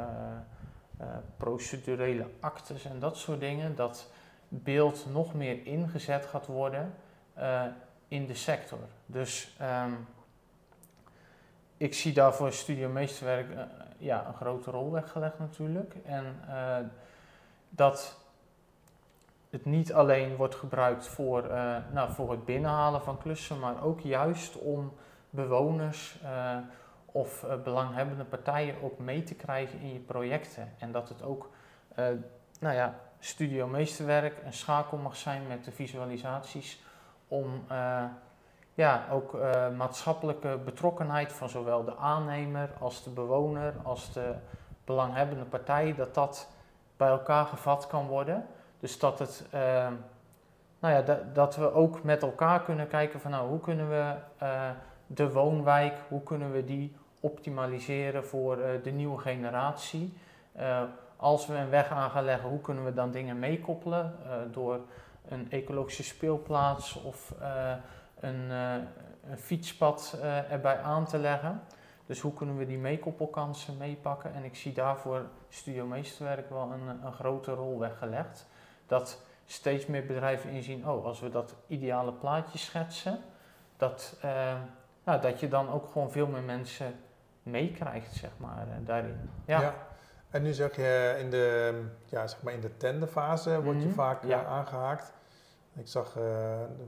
[1.37, 3.77] procedurele actes en dat soort dingen.
[3.77, 4.11] Dat
[4.49, 6.95] beeld nog meer ingezet gaat worden
[8.09, 8.79] in de sector.
[9.07, 10.07] Dus um,
[11.77, 13.47] ik zie daarvoor Studio Meesterwerk
[14.05, 15.95] ja, een grote rol weggelegd natuurlijk.
[16.05, 16.77] En uh,
[17.69, 18.19] dat
[19.51, 24.01] het niet alleen wordt gebruikt voor, uh, nou, voor het binnenhalen van klussen, maar ook
[24.01, 24.93] juist om
[25.31, 26.57] bewoners uh,
[27.07, 30.73] of belanghebbende partijen ook mee te krijgen in je projecten.
[30.79, 31.51] En dat het ook,
[32.61, 36.83] nou ja, studio meesterwerk een schakel mag zijn met de visualisaties
[37.29, 37.65] om
[38.75, 44.35] ja, ook uh, maatschappelijke betrokkenheid van zowel de aannemer als de bewoner als de
[44.85, 46.49] belanghebbende partij, dat dat
[46.97, 48.47] bij elkaar gevat kan worden.
[48.81, 49.61] Dus dat, het, uh,
[50.79, 54.71] nou ja, dat, we ook met elkaar kunnen kijken van nou, hoe kunnen we uh,
[55.07, 60.19] de woonwijk, hoe kunnen we die optimaliseren voor de nieuwe generatie.
[61.17, 64.17] als we een weg aan gaan leggen, hoe kunnen we dan dingen meekoppelen
[64.51, 64.81] door
[65.29, 67.35] een ecologische speelplaats of
[68.25, 68.51] een,
[69.31, 70.19] een, fietspad
[70.51, 71.61] erbij aan te leggen.
[72.07, 74.35] Dus hoe kunnen we die meekoppelkansen meepakken?
[74.35, 78.47] En ik zie daarvoor Studio Meesterwerk wel een, een grote rol weggelegd.
[78.87, 83.19] Dat steeds meer bedrijven inzien, oh, als we dat ideale plaatje schetsen,
[83.77, 84.55] dat, uh,
[85.05, 86.95] nou, dat je dan ook gewoon veel meer mensen
[87.43, 89.31] meekrijgt, zeg maar, uh, daarin.
[89.45, 89.61] Ja.
[89.61, 89.75] ja.
[90.31, 93.95] En nu zeg je in de, ja, zeg maar in de tenderfase word je mhm.
[93.95, 94.45] vaak ja.
[94.45, 95.13] aangehaakt.
[95.77, 96.17] Ik zag,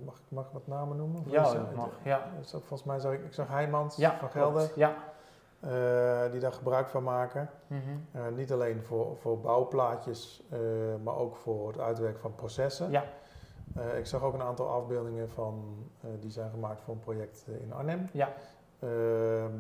[0.05, 1.22] mag, ik, mag ik wat namen noemen?
[1.27, 1.88] Ja, dat mag.
[2.03, 2.29] Ja.
[2.42, 4.72] Volgens mij zag ik, ik zag Heijmans van Gelder.
[4.75, 4.94] Ja.
[5.61, 7.51] Uh, die daar gebruik van maken.
[7.66, 8.35] Mm -hmm.
[8.35, 10.42] niet alleen voor, voor bouwplaatjes,
[11.03, 12.90] maar ook voor het uitwerken van processen.
[12.90, 13.05] Ja.
[13.96, 15.87] ik zag ook een aantal afbeeldingen van,
[16.20, 18.09] die zijn gemaakt voor een project in Arnhem.
[18.12, 18.33] Ja.
[18.79, 19.53] Ehm,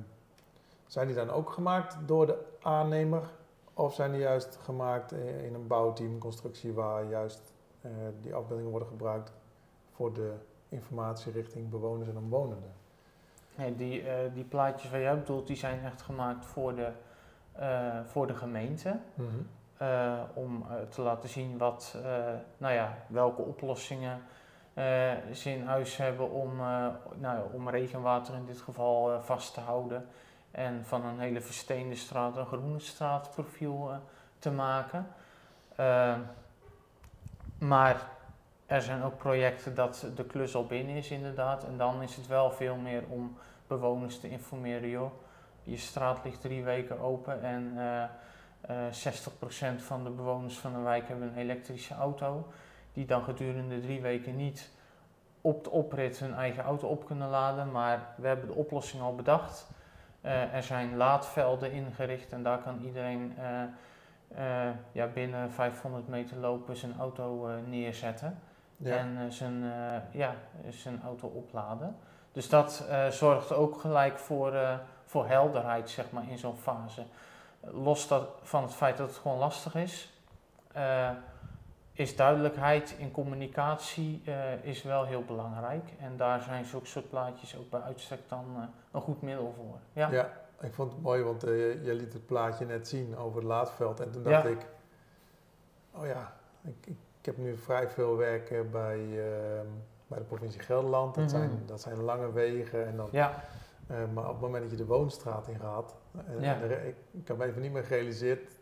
[0.86, 3.22] zijn die dan ook gemaakt door de aannemer?
[3.74, 7.52] Of zijn die juist gemaakt in een bouwteam, constructie, waar juist
[8.20, 9.32] die afbeeldingen worden gebruikt
[9.92, 10.34] voor de
[10.68, 12.72] informatie richting bewoners en omwonenden?
[13.56, 16.90] Nee, die, uh, die plaatjes waar jij bedoelt, die zijn echt gemaakt voor de,
[17.60, 18.98] uh, voor de gemeente.
[19.14, 19.48] Mm -hmm.
[19.82, 21.98] uh, om te laten zien wat,
[22.58, 24.20] nou ja, welke oplossingen
[25.32, 26.56] ze in huis hebben om,
[27.14, 30.06] nou, om regenwater in dit geval vast te houden.
[30.50, 33.90] En van een hele versteende straat een groene straatprofiel
[34.38, 35.06] te maken.
[37.58, 38.08] Maar
[38.66, 41.64] er zijn ook projecten dat de klus al binnen is inderdaad.
[41.64, 44.88] En dan is het wel veel meer om bewoners te informeren.
[44.88, 45.10] Joh,
[45.62, 48.02] je straat ligt drie weken open en uh,
[48.70, 52.46] uh, 60% van de bewoners van de wijk hebben een elektrische auto.
[52.92, 54.70] Die dan gedurende drie weken niet
[55.40, 57.70] op de oprit hun eigen auto op kunnen laden.
[57.70, 59.70] Maar we hebben de oplossing al bedacht.
[60.22, 63.34] Uh, er zijn laadvelden ingericht en daar kan iedereen
[64.38, 68.38] uh, ja, binnen 500 meter lopen zijn auto neerzetten.
[68.82, 69.72] En uh, zijn,
[70.10, 70.34] ja,
[70.68, 71.96] zijn auto opladen.
[72.32, 77.02] Dus dat zorgt ook gelijk voor, voor helderheid zeg maar, in zo'n fase.
[77.60, 80.12] Los dat, van het feit dat het gewoon lastig is,
[81.92, 84.22] is duidelijkheid in communicatie
[84.62, 85.92] is wel heel belangrijk.
[86.00, 89.78] En daar zijn zulke soort plaatjes ook bij uitstek dan een goed middel voor.
[89.92, 90.10] Ja.
[90.10, 94.00] ja, ik vond het mooi, want je liet het plaatje net zien over het laadveld.
[94.00, 94.48] En toen dacht ja.
[94.48, 94.66] ik,
[95.90, 99.66] oh ja, ik, ik heb nu vrij veel werken bij, ehm,
[100.06, 101.14] bij de provincie Gelderland.
[101.14, 101.66] Dat, zijn, mhm.
[101.66, 102.86] dat zijn lange wegen.
[102.86, 103.44] En dan, ja.
[103.90, 105.94] Uh, maar op het moment dat je de woonstraat in gaat,
[106.40, 106.54] ja.
[106.54, 108.58] ik, ik heb even niet meer gerealiseerd.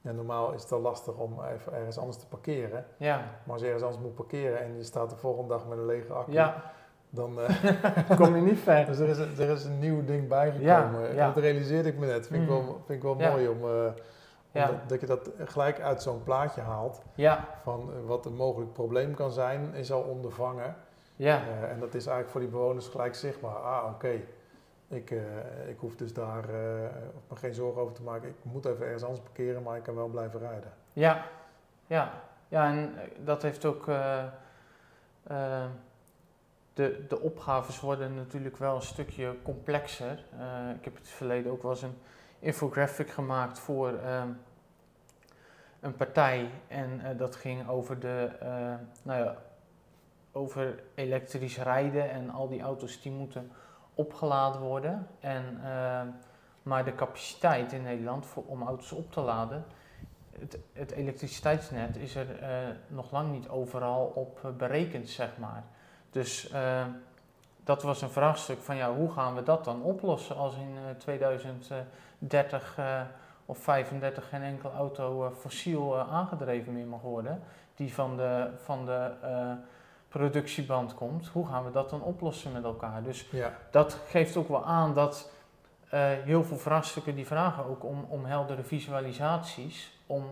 [0.00, 2.86] Ja, normaal is het al lastig om even ergens anders te parkeren.
[2.96, 3.16] Ja.
[3.16, 5.86] Maar als je ergens anders moet parkeren en je staat de volgende dag met een
[5.86, 6.72] lege accu, ja.
[7.10, 8.86] Dan uh, kom je niet ver.
[8.86, 11.14] dus er is, een, er is een nieuw ding bijgekomen.
[11.14, 11.26] Ja.
[11.26, 12.26] Dat realiseerde ik me net.
[12.26, 13.60] Vind, ik, wel, vind ik wel mooi om
[14.58, 14.80] ja.
[14.86, 17.02] Dat, je dat gelijk uit zo'n plaatje haalt.
[17.14, 17.44] Ja.
[17.62, 20.76] Van eh, wat een mogelijk probleem kan zijn, is al ondervangen.
[21.16, 21.42] Ja.
[21.42, 23.56] Uh, en dat is eigenlijk voor die bewoners gelijk zichtbaar.
[23.56, 24.20] Ah, oké.
[24.88, 25.20] Ik, uh,
[25.68, 26.54] ik hoef dus daar uh,
[27.28, 28.28] me geen zorgen over te maken.
[28.28, 30.72] Ik moet even ergens anders parkeren, maar ik kan wel blijven rijden.
[30.92, 31.24] Ja,
[31.86, 32.12] ja.
[32.48, 32.94] ja en
[33.24, 33.86] dat heeft ook.
[36.78, 40.24] De, de opgaves worden natuurlijk wel een stukje complexer.
[40.76, 41.98] ik heb het verleden ook wel eens een
[42.38, 44.28] infographic gemaakt voor ehm,
[45.80, 46.50] een partij.
[46.68, 48.48] En uh, dat ging over, de, uh,
[49.02, 49.36] nou ja,
[50.32, 53.50] over elektrisch rijden en al die auto's die moeten
[53.94, 55.06] opgeladen worden.
[55.20, 55.60] En,
[56.62, 59.64] maar de capaciteit in Nederland voor, om auto's op te laden,
[60.38, 62.26] het, het elektriciteitsnet is er
[62.88, 65.64] nog lang niet overal op berekend, zeg maar.
[66.18, 66.50] Dus
[67.64, 72.78] dat was een vraagstuk van ja, hoe gaan we dat dan oplossen als in 2030
[73.46, 77.42] of 35 geen enkele auto uh, fossiel aangedreven meer mag worden,
[77.74, 79.10] die van de, van de
[80.08, 81.28] productieband komt.
[81.28, 83.02] Hoe gaan we dat dan oplossen met elkaar?
[83.02, 83.52] Dus ja.
[83.70, 85.30] dat geeft ook wel aan dat
[86.24, 90.24] heel veel vraagstukken die vragen ook om, om heldere visualisaties, om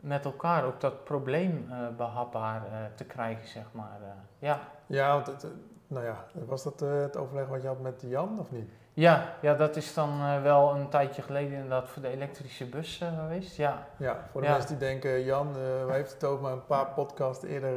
[0.00, 2.62] met elkaar ook dat probleem behapbaar
[2.94, 3.98] te krijgen, zeg maar.
[4.38, 4.60] ja,
[4.90, 5.46] ja want het,
[5.86, 8.70] nou ja, was dat het overleg wat je had met Jan of niet?
[8.92, 13.00] Ja, ja, dat is dan uh, wel een tijdje geleden inderdaad voor de elektrische bus
[13.02, 13.56] uh, geweest.
[13.56, 14.52] Ja, ja voor de ja.
[14.52, 15.52] mensen die denken, Jan,
[15.86, 17.76] we heeft het over maar een paar podcasts eerder,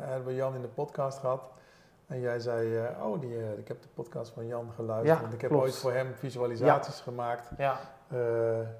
[0.00, 1.42] hebben we Jan in de podcast gehad.
[2.06, 5.16] En jij zei, oh, die, ik heb de podcast van Jan geluisterd.
[5.16, 7.02] Ja, want ik heb ooit voor hem visualisaties ja.
[7.02, 7.78] gemaakt ja.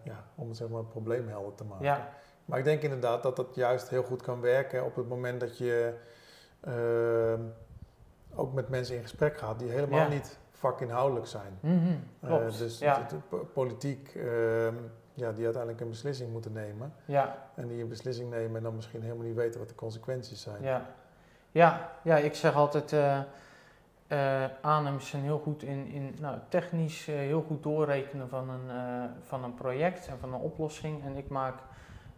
[0.02, 1.84] ja, om zeg maar, een probleem helder te maken.
[1.84, 2.08] Ja.
[2.44, 5.58] Maar ik denk inderdaad dat dat juist heel goed kan werken op het moment dat
[5.58, 5.94] je
[8.34, 11.58] ook met mensen in gesprek gaat die helemaal niet vakinhoudelijk zijn.
[11.60, 13.06] Mm -hmm, dus ja.
[13.08, 14.74] de, politiek, ehm,
[15.14, 16.94] ja, die uiteindelijk een beslissing moeten nemen.
[17.04, 17.48] Ja.
[17.54, 20.62] En die een beslissing nemen en dan misschien helemaal niet weten wat de consequenties zijn.
[20.62, 20.86] Ja,
[21.50, 23.18] Ja, ja, ik zeg altijd, uh,
[24.08, 28.70] uh, aannemers zijn heel goed in, in nou, technisch uh, heel goed doorrekenen van een,
[29.22, 31.04] van een project en van een oplossing.
[31.04, 31.54] En ik maak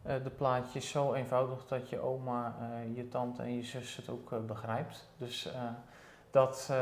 [0.05, 2.57] de plaatjes zo eenvoudig dat je oma,
[2.95, 5.11] je tante en je zus het ook begrijpt.
[5.17, 5.49] Dus
[6.31, 6.73] dat,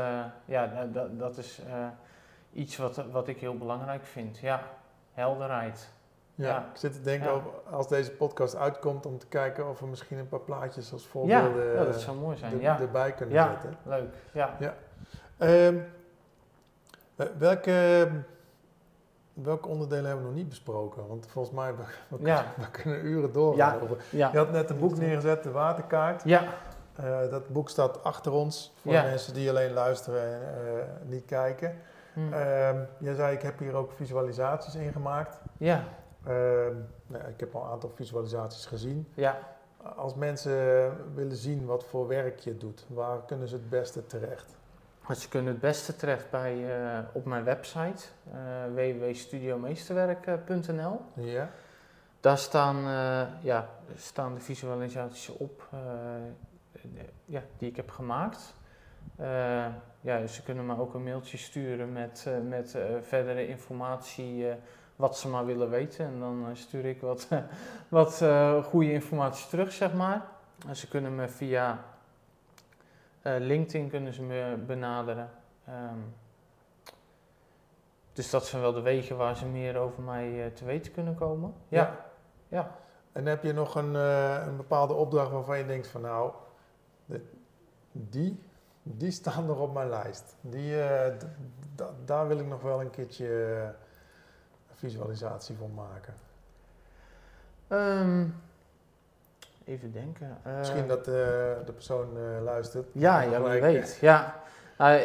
[0.45, 1.61] ja, dat, dat is
[2.53, 4.37] iets wat, wat ik heel belangrijk vind.
[4.37, 4.63] Ja,
[5.13, 5.91] helderheid.
[6.35, 7.41] Ja, ik zit te denken ja.
[7.71, 11.73] als deze podcast uitkomt om te kijken of we misschien een paar plaatjes als voorbeelden
[11.73, 12.59] ja, dat zou mooi zijn.
[12.59, 12.79] ja.
[12.79, 13.77] erbij kunnen ja, zetten.
[13.83, 14.57] Leuk, ja.
[14.59, 14.75] ja.
[15.37, 15.85] Um,
[17.37, 18.09] welke,
[19.33, 21.07] welke onderdelen hebben we nog niet besproken?
[21.07, 22.45] Want volgens mij we, we, ja.
[22.57, 23.79] we kunnen uren doorgaan.
[24.09, 24.29] Ja.
[24.31, 26.23] Je had net een boek neergezet, de waterkaart.
[26.23, 26.43] Ja.
[26.99, 31.75] Uh, dat boek staat achter ons voor mensen die alleen luisteren en uh, niet kijken.
[32.13, 32.33] Hmm.
[32.33, 35.41] Uh, jij zei, ik heb hier ook visualisaties in gemaakt.
[35.57, 35.83] Ja.
[36.23, 36.75] Ehm,
[37.07, 39.07] nou, ik heb al een aantal visualisaties gezien.
[39.13, 39.39] Ja.
[39.95, 44.55] Als mensen willen zien wat voor werk je doet, waar kunnen ze het beste terecht?
[45.11, 48.33] Ze kunnen het beste terecht bij, uh, op mijn website uh,
[48.73, 51.01] www.studiomeesterwerk.nl.
[51.13, 51.49] Ja.
[52.19, 55.69] Daar staan, uh, ja, staan de visualisaties op
[57.25, 58.53] ja, die ik heb gemaakt.
[60.01, 64.45] ja, ze kunnen me ook een mailtje sturen met, met verdere informatie
[64.95, 66.05] wat ze maar willen weten.
[66.05, 67.27] En dan eh, stuur ik wat,
[67.89, 68.23] wat
[68.63, 70.21] goede informatie terug, zeg maar.
[70.67, 71.79] En ze kunnen me via
[73.23, 75.29] uh, LinkedIn kunnen ze me benaderen.
[75.69, 76.15] Um,
[78.13, 81.53] dus dat zijn wel de wegen waar ze meer over mij te weten kunnen komen.
[81.67, 81.81] Ja.
[81.81, 82.05] ja.
[82.47, 82.75] ja.
[83.11, 83.93] En heb je nog een,
[84.47, 86.33] een bepaalde opdracht waarvan je denkt van nou,
[87.91, 88.39] die,
[88.83, 90.35] die staan nog op mijn lijst.
[90.41, 90.75] Die,
[92.05, 93.73] daar wil ik nog wel een keertje
[94.71, 96.13] visualisatie van maken?
[97.67, 98.35] Um,
[99.65, 100.37] even denken.
[100.47, 101.13] Uh, Misschien dat uh,
[101.65, 102.87] de persoon uh, luistert.
[102.91, 103.97] Ja, ja wie weet.
[104.01, 104.41] Ja.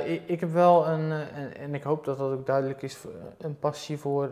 [0.05, 3.05] Ik, ik, heb wel een, en, en, ik hoop dat dat ook duidelijk is,
[3.39, 4.31] een passie voor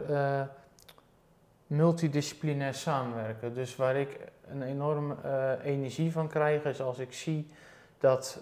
[1.66, 3.54] multidisciplinair samenwerken.
[3.54, 5.14] Dus waar ik een enorme
[5.62, 7.50] energie van krijg, is als ik zie
[7.98, 8.40] dat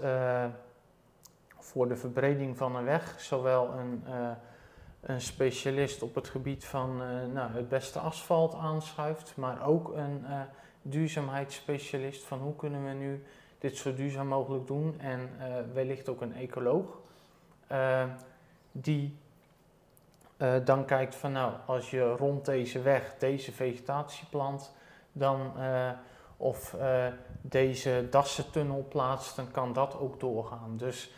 [1.59, 4.03] voor de verbreding van een weg zowel een
[5.07, 10.25] een specialist op het gebied van uh, nou, het beste asfalt aanschuift, maar ook een
[10.29, 10.40] uh,
[10.85, 13.25] duurzaamheidsspecialist van hoe kunnen we nu
[13.59, 17.03] dit zo duurzaam mogelijk doen en uh, wellicht ook een ecoloog
[18.73, 19.16] die
[20.64, 24.73] dan kijkt van nou als je rond deze weg deze vegetatie plant
[25.12, 25.53] dan
[26.37, 26.77] of
[27.40, 30.77] deze dassentunnel plaatst dan kan dat ook doorgaan.
[30.77, 31.14] Dus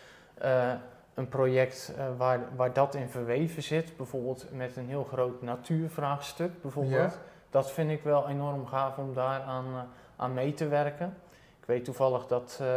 [1.14, 7.18] een project waar, waar dat in verweven zit, bijvoorbeeld met een heel groot natuurvraagstuk bijvoorbeeld.
[7.50, 9.80] Dat vind ik wel enorm gaaf om daar aan, uh,
[10.16, 11.16] aan mee te werken.
[11.60, 12.68] Ik weet toevallig dat uh,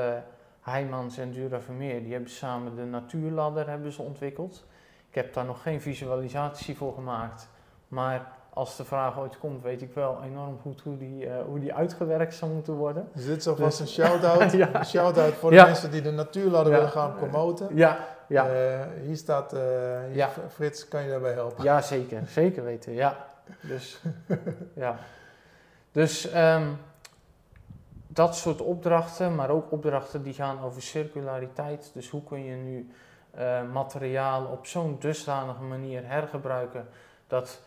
[0.62, 4.66] Heijmans en Dura Vermeer, die hebben samen de natuurladder hebben ze ontwikkeld.
[5.10, 7.50] Ik heb daar nog geen visualisatie voor gemaakt,
[7.88, 11.60] maar als de vraag ooit komt, weet ik wel enorm goed hoe die, uh, hoe
[11.60, 13.08] die uitgewerkt zou moeten worden.
[13.14, 14.52] Dus dit is alvast dus, een shout-out.
[14.72, 14.84] ja.
[14.84, 17.76] Shout-out voor de mensen die de natuurladder willen gaan promoten.
[17.76, 18.50] Ja, ja.
[18.50, 20.30] Uh, hier staat, uh, ja.
[20.50, 21.64] Frits, kan je daarbij helpen?
[21.64, 22.22] Ja, zeker.
[22.28, 23.28] Zeker weten, ja.
[23.62, 24.02] Dus,
[24.74, 25.00] ja.
[25.92, 26.78] Dus um,
[28.08, 31.92] dat soort opdrachten, maar ook opdrachten die gaan over circulariteit.
[31.94, 32.90] Dus hoe kun je nu
[33.38, 36.88] uh, materiaal op zo'n dusdanige manier hergebruiken
[37.28, 37.62] dat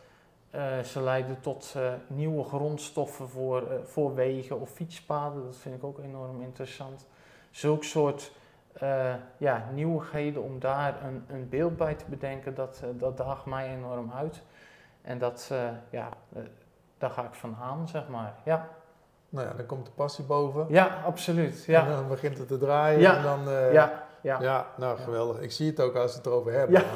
[0.84, 1.74] ze leiden tot
[2.06, 5.44] nieuwe grondstoffen voor, voor wegen of fietspaden.
[5.44, 7.06] Dat vind ik ook enorm interessant.
[7.50, 8.32] Zulk soort
[9.36, 14.12] ja, nieuwigheden om daar een, een beeld bij te bedenken, dat, dat daagt mij enorm
[14.12, 14.42] uit.
[15.02, 16.08] En dat, uh, ja,
[16.98, 18.34] daar ga ik van aan, zeg maar.
[18.44, 18.68] Ja.
[19.28, 20.66] Nou ja, dan komt de passie boven.
[20.68, 21.64] Ja, absoluut.
[21.64, 21.86] Ja.
[21.86, 23.00] En dan begint het te draaien.
[23.00, 23.16] Ja.
[23.16, 24.02] En dan, ja.
[24.22, 24.40] Ja.
[24.40, 25.40] ja, nou geweldig.
[25.40, 26.80] Ik zie het ook als we het erover hebben.
[26.80, 26.86] Ja.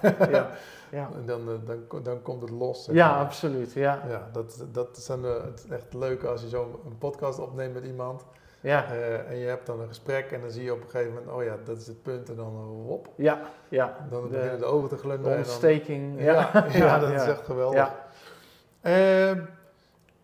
[0.00, 0.50] Dan, ja.
[0.90, 1.08] ja.
[1.26, 2.88] Dan, dan, dan, komt het los.
[2.92, 3.72] Ja, absoluut.
[3.72, 4.02] Ja.
[4.08, 5.10] Ja, dat, dat is
[5.70, 8.24] echt leuk als je zo een podcast opneemt met iemand.
[8.60, 8.92] Ja.
[8.92, 11.32] Uh, en je hebt dan een gesprek en dan zie je op een gegeven moment,
[11.32, 13.08] oh ja, dat is het punt en dan wop.
[13.16, 14.06] Ja, ja.
[14.10, 15.38] Dan de, beginnen de ogen te glunderen.
[15.38, 16.14] ontsteking.
[16.14, 16.50] Dan, ja.
[16.52, 17.92] Ja, ja, dat is echt geweldig.
[18.82, 19.42] Uh,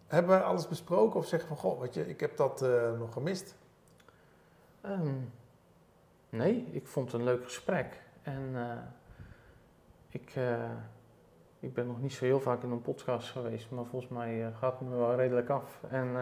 [0.07, 3.12] hebben we alles besproken of zeggen van, goh, weet je, ik heb dat uh, nog
[3.12, 3.57] gemist?
[4.87, 5.33] Um,
[6.29, 8.03] nee, ik vond het een leuk gesprek.
[8.23, 8.57] En
[10.09, 10.35] ik,
[11.61, 14.79] ik ben nog niet zo heel vaak in een podcast geweest, maar volgens mij gaat
[14.79, 15.81] het me wel redelijk af.
[15.90, 16.16] En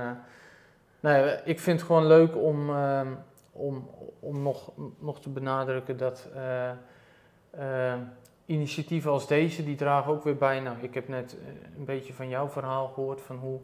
[1.01, 3.01] Nee, ik vind het gewoon leuk om, uh,
[3.53, 6.71] om, om nog, nog te benadrukken dat uh,
[7.59, 7.95] uh,
[8.47, 10.61] initiatieven als deze, die dragen ook weer bij.
[10.61, 13.61] Nou, ik heb net eh, een beetje van jouw verhaal gehoord van hoe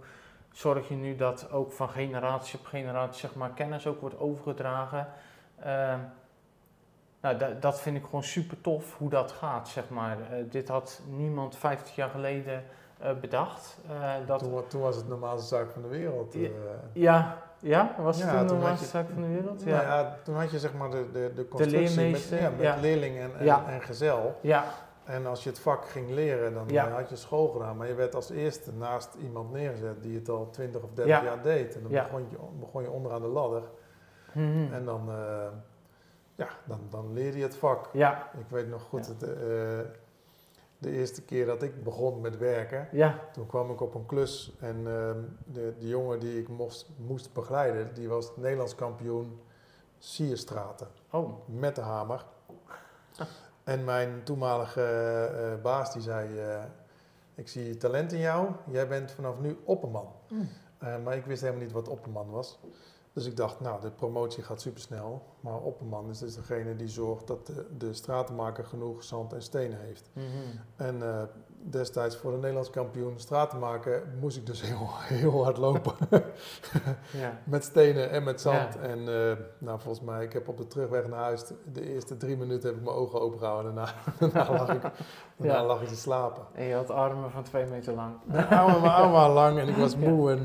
[0.52, 5.08] zorg je nu dat ook van generatie op generatie zeg maar, kennis ook wordt overgedragen.
[5.58, 5.98] Ehm,
[7.20, 10.16] nou, da- dat vind ik gewoon super tof hoe dat gaat, zeg maar.
[10.20, 12.60] Eh, dit had niemand 50 jaar geleden eh,
[13.20, 13.78] bedacht.
[13.88, 16.32] Eh, dat, Toen, wa- toen was het de normaalste zaak van de wereld.
[16.34, 16.50] Ja, eh.
[16.92, 19.64] ja, ja, was het Ja, toen de normaalste zaak van de wereld?
[19.64, 20.16] Nou Ja.
[20.24, 22.76] toen had je zeg maar de, de, de constructie met, ja, met ja.
[22.80, 23.30] leerling en,
[23.66, 24.38] en, gezel.
[24.40, 24.64] ja,
[25.04, 27.76] En als je het vak ging leren, dan eh, had je school gedaan.
[27.76, 31.24] Maar je werd als eerste naast iemand neergezet die het al 20 of 30 Ja.
[31.24, 31.74] jaar deed.
[31.76, 33.62] En dan begon, je, begon je onderaan de ladder.
[34.32, 34.72] Mhm.
[34.72, 35.46] En dan, eh,
[36.34, 37.88] ja, dan, dan leerde je het vak.
[37.92, 39.30] ja, Ik weet nog goed, het, eh,
[40.86, 44.56] de eerste keer dat ik begon met werken, ja, toen kwam ik op een klus
[44.60, 49.40] en ehm, de, de jongen die ik moest, moest begeleiden, die was Nederlands kampioen
[49.98, 52.24] Sierstraten oh, met de hamer.
[53.64, 56.64] En mijn toenmalige eh, baas die zei, eh,
[57.34, 60.12] ik zie talent in jou, jij bent vanaf nu opperman.
[60.28, 60.48] Mm.
[60.78, 62.58] Eh, maar ik wist helemaal niet wat opperman was.
[63.16, 65.22] Dus ik dacht, nou, de promotie gaat supersnel.
[65.40, 69.80] Maar opperman is dus degene die zorgt dat de, de stratenmaker genoeg zand en stenen
[69.80, 70.10] heeft.
[70.12, 70.26] mhm.
[70.76, 71.22] En eh,
[71.70, 75.92] destijds voor de Nederlands kampioen stratenmaker moest ik dus heel, heel hard lopen.
[77.22, 78.74] ja, met stenen en met zand.
[78.74, 78.80] Ja.
[78.80, 82.36] En eh, nou, volgens mij, ik heb op de terugweg naar huis, de eerste drie
[82.36, 83.74] minuten heb ik mijn ogen open gehouden.
[83.74, 84.82] Daarna, daarna, lag, ik,
[85.36, 85.64] daarna Ja.
[85.64, 86.42] lag ik te slapen.
[86.52, 88.14] en je had armen van twee meter lang.
[88.24, 90.30] Mijn armen, waren lang en ik was moe.
[90.30, 90.38] En,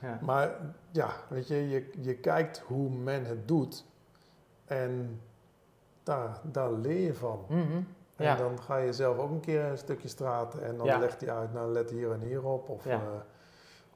[0.00, 0.50] eh, maar
[0.90, 3.84] ja, weet je, je, je kijkt hoe men het doet.
[4.64, 5.20] En
[6.02, 7.44] daar, daar leer je van.
[7.48, 7.80] Mhm.
[8.16, 8.36] En ja.
[8.36, 10.98] dan ga je zelf ook een keer een stukje straten en dan Ja.
[10.98, 12.68] legt hij uit, nou let hier en hier op.
[12.68, 12.90] Of Ja.
[12.92, 13.24] ja,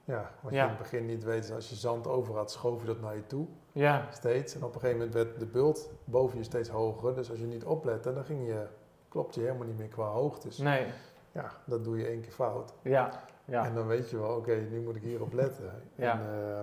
[0.03, 0.63] ja wat je Ja.
[0.63, 3.15] in het begin niet weet, is als je zand over had, schoof je dat naar
[3.15, 3.45] je toe.
[3.71, 4.55] ja, Steeds.
[4.55, 7.15] En op een gegeven moment werd de bult boven je steeds hoger.
[7.15, 8.65] Dus als je niet oplette, dan ging je,
[9.07, 10.57] klopt je helemaal niet meer qua hoogtes.
[10.57, 10.85] nee,
[11.31, 12.73] Ja, dat doe je één keer fout.
[12.81, 15.71] ja, ja, En dan weet je wel, oké, nu moet ik hierop letten.
[15.95, 16.11] Ja.
[16.13, 16.59] En, eh,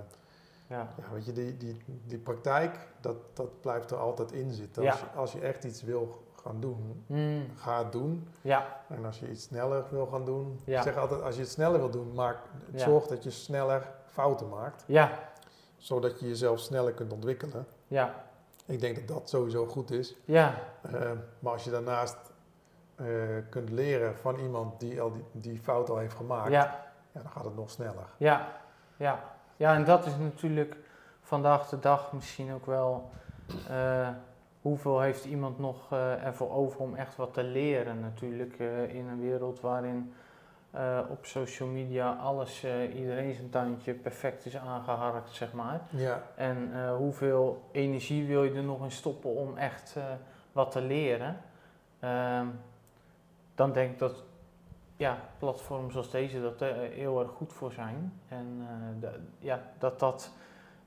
[0.67, 4.83] ja, ja, weet je, die, die, die praktijk, dat, dat blijft er altijd in zitten.
[4.83, 4.91] Ja.
[4.91, 7.47] Als, je, als je echt iets wil gaan doen, Mm.
[7.57, 8.29] ga het doen.
[8.41, 10.77] ja, En als je iets sneller wil gaan doen, Ja.
[10.77, 12.37] ik zeg altijd, als je het sneller wil doen, maak,
[12.73, 12.79] Ja.
[12.79, 14.85] zorg dat je sneller fouten maakt.
[14.87, 15.11] ja,
[15.77, 17.67] Zodat je jezelf sneller kunt ontwikkelen.
[17.87, 18.15] ja,
[18.67, 20.17] Ik denk dat dat sowieso goed is.
[20.25, 22.17] ja, Eh, maar als je daarnaast
[22.97, 23.07] eh,
[23.51, 27.31] kunt leren van iemand die al die, die fout al heeft gemaakt, ja, ja, dan
[27.31, 28.07] gaat het nog sneller.
[28.17, 28.49] ja,
[28.97, 29.23] ja.
[29.57, 30.77] Ja, en dat is natuurlijk
[31.23, 33.11] vandaag de dag misschien ook wel...
[33.69, 34.09] eh,
[34.63, 39.07] hoeveel heeft iemand nog eh, ervoor over om echt wat te leren natuurlijk eh, in
[39.07, 40.13] een wereld waarin
[40.71, 45.81] eh, op social media alles, iedereen zijn tuintje perfect is aangeharkt, zeg maar.
[45.91, 49.97] Ja, En hoeveel energie wil je er nog in stoppen om echt
[50.53, 51.37] wat te leren?
[52.01, 52.47] Ehm,
[53.55, 54.23] dan denk ik dat
[54.97, 58.21] ja, platforms als deze dat er heel erg goed voor zijn.
[58.29, 58.67] En
[59.39, 60.33] ja, dat dat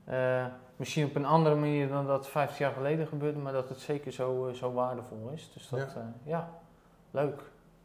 [0.04, 0.44] eh,
[0.76, 4.12] misschien op een andere manier dan dat 50 jaar geleden gebeurde, maar dat het zeker
[4.12, 5.50] zo, eh, zo waardevol is.
[5.54, 5.86] Dus dat, Ja.
[5.94, 6.48] ja, ja
[7.10, 7.40] leuk.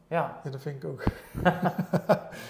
[0.06, 1.02] Ja, ja, dat vind ik ook.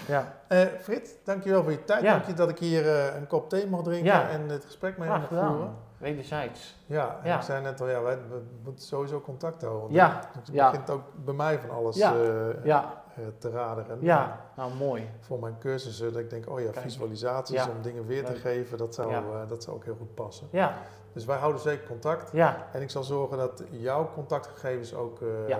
[0.07, 2.01] ja, Eh Frits, dankjewel voor je tijd.
[2.01, 2.11] Ja.
[2.13, 4.29] Dank je dat ik hier eh, een kop thee mag drinken Ja.
[4.29, 5.75] en het gesprek mee mag voeren.
[5.97, 6.75] Wederzijds.
[6.85, 7.35] Ja, en Ja.
[7.37, 9.81] ik zei net al, ja, wij, we moeten sowieso contact houden.
[9.81, 13.03] want Ja, Het begint ook bij mij van alles Ja.
[13.19, 13.97] Eh, te raderen.
[14.01, 15.09] ja, nou mooi.
[15.19, 16.83] Voor mijn cursussen, dat ik denk, oh ja, Kijk.
[16.83, 17.69] visualisaties Ja.
[17.69, 18.41] om dingen weer te Leuk.
[18.41, 19.17] geven, dat zou, Ja.
[19.41, 20.47] eh, dat zou ook heel goed passen.
[20.51, 20.77] Ja,
[21.13, 22.31] Dus wij houden zeker contact.
[22.31, 25.59] ja, En ik zal zorgen dat jouw contactgegevens ook eh, Ja.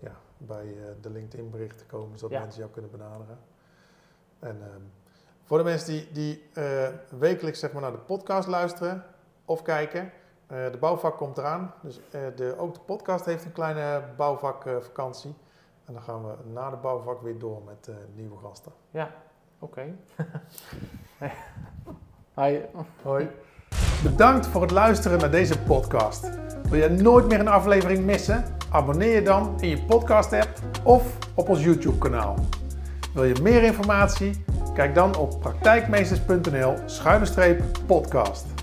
[0.00, 3.38] ja, bij de LinkedIn berichten komen, zodat mensen jou kunnen benaderen.
[4.38, 4.80] En ehm,
[5.44, 6.50] voor de mensen die, die
[7.18, 9.04] wekelijks zeg maar, naar de podcast luisteren
[9.44, 10.12] of kijken,
[10.46, 11.74] eh, de bouwvak komt eraan.
[11.82, 15.34] Dus de, ook de podcast heeft een kleine bouwvakvakantie.
[15.88, 18.72] En dan gaan we na de bouwvak weer door met eh, nieuwe gasten.
[19.58, 19.82] oké.
[22.40, 22.58] Hi.
[23.02, 23.28] Hoi.
[24.02, 26.30] Bedankt voor het luisteren naar deze podcast.
[26.68, 28.44] Wil je nooit meer een aflevering missen?
[28.70, 30.48] Abonneer je dan in je podcast app
[30.84, 32.34] of op ons YouTube kanaal.
[33.14, 34.44] Wil je meer informatie?
[34.74, 38.57] Kijk dan op praktijkmeesters.nl schuine podcast.